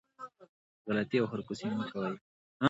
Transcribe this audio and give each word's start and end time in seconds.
غلطي 0.87 1.17
او 1.19 1.27
خرکوسي 1.31 1.67
مه 1.77 1.85
کوئ 1.91 2.13